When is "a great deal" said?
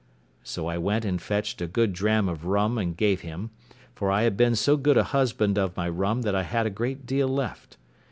6.65-7.27